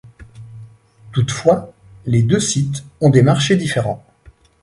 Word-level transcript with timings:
Toutefois, 1.11 1.71
les 2.07 2.23
deux 2.23 2.39
sites 2.39 2.83
ont 3.01 3.11
des 3.11 3.21
marchés 3.21 3.55
différents. 3.55 4.03